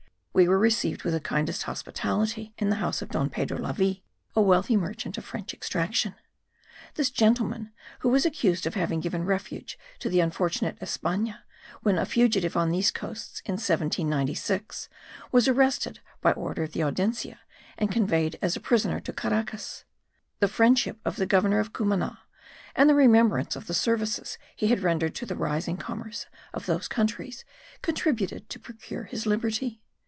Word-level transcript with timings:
We 0.33 0.47
were 0.47 0.57
received 0.57 1.03
with 1.03 1.11
the 1.13 1.19
kindest 1.19 1.63
hospitality 1.63 2.53
in 2.57 2.69
the 2.69 2.77
house 2.77 3.01
of 3.01 3.09
Don 3.09 3.29
Pedro 3.29 3.57
Lavie, 3.57 4.01
a 4.33 4.41
wealthy 4.41 4.77
merchant 4.77 5.17
of 5.17 5.25
French 5.25 5.53
extraction. 5.53 6.15
This 6.95 7.09
gentleman, 7.09 7.73
who 7.99 8.07
was 8.07 8.25
accused 8.25 8.65
of 8.65 8.75
having 8.75 9.01
given 9.01 9.25
refuge 9.25 9.77
to 9.99 10.07
the 10.07 10.21
unfortunate 10.21 10.81
Espana 10.81 11.43
when 11.81 11.97
a 11.97 12.05
fugitive 12.05 12.55
on 12.55 12.69
these 12.69 12.91
coasts 12.91 13.41
in 13.45 13.55
1796, 13.55 14.87
was 15.33 15.49
arrested 15.49 15.99
by 16.21 16.31
order 16.31 16.63
of 16.63 16.71
the 16.71 16.81
Audiencia, 16.81 17.41
and 17.77 17.91
conveyed 17.91 18.39
as 18.41 18.55
a 18.55 18.61
prisoner 18.61 19.01
to 19.01 19.11
Caracas. 19.11 19.83
The 20.39 20.47
friendship 20.47 20.97
of 21.03 21.17
the 21.17 21.25
governor 21.25 21.59
of 21.59 21.73
Cumana 21.73 22.19
and 22.73 22.89
the 22.89 22.95
remembrance 22.95 23.57
of 23.57 23.67
the 23.67 23.73
services 23.73 24.37
he 24.55 24.67
had 24.67 24.79
rendered 24.79 25.13
to 25.15 25.25
the 25.25 25.35
rising 25.35 25.75
commerce 25.75 26.25
of 26.53 26.67
those 26.67 26.87
countries 26.87 27.43
contributed 27.81 28.47
to 28.49 28.59
procure 28.61 29.03
his 29.03 29.25
liberty. 29.25 29.81